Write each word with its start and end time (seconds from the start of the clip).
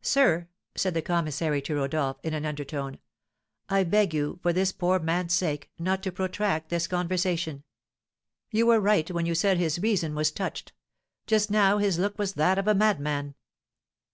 "Sir," 0.00 0.48
said 0.76 0.94
the 0.94 1.02
commissary 1.02 1.60
to 1.60 1.74
Rodolph, 1.74 2.16
in 2.22 2.32
an 2.32 2.46
undertone, 2.46 2.98
"I 3.68 3.84
beg 3.84 4.14
you 4.14 4.38
for 4.42 4.50
this 4.50 4.72
poor 4.72 4.98
man's 4.98 5.34
sake 5.34 5.70
not 5.78 6.02
to 6.04 6.10
protract 6.10 6.70
this 6.70 6.86
conversation. 6.86 7.64
You 8.50 8.64
were 8.64 8.80
right 8.80 9.10
when 9.10 9.26
you 9.26 9.34
said 9.34 9.58
his 9.58 9.78
reason 9.80 10.14
was 10.14 10.30
touched; 10.32 10.72
just 11.26 11.50
now 11.50 11.76
his 11.76 11.98
look 11.98 12.18
was 12.18 12.32
that 12.32 12.56
of 12.56 12.66
a 12.66 12.74
madman." 12.74 13.34